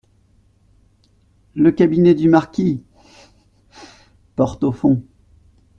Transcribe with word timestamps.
Le 1.53 1.71
cabinet 1.71 2.15
du 2.15 2.27
marquis.— 2.27 2.81
Porte 4.35 4.63
au 4.63 4.71
fond. 4.71 5.03